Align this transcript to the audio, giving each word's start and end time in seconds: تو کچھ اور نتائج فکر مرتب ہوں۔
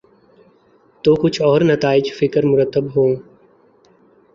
تو 1.03 1.15
کچھ 1.15 1.41
اور 1.41 1.61
نتائج 1.61 2.11
فکر 2.13 2.45
مرتب 2.45 2.85
ہوں۔ 2.95 3.15